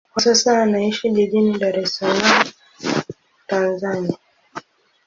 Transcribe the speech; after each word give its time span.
Kwa 0.13 0.21
sasa 0.21 0.61
anaishi 0.61 1.09
jijini 1.11 1.57
Dar 1.59 1.79
es 1.79 1.95
Salaam, 1.95 2.47
Tanzania. 3.47 4.17